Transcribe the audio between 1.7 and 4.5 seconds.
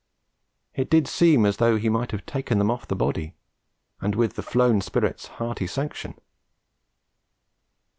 he might have taken them off the body, and with the